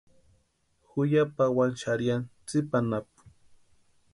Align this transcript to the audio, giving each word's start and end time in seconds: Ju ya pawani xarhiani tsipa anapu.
Ju 0.89 1.01
ya 1.11 1.23
pawani 1.35 1.79
xarhiani 1.81 2.27
tsipa 2.45 2.77
anapu. 2.83 3.19